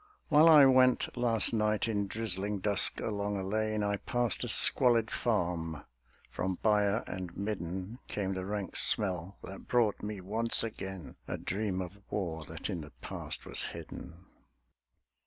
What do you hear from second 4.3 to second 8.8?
a squalid farm; from byre and midden Came the rank